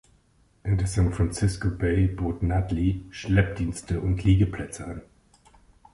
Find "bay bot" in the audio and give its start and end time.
1.69-2.41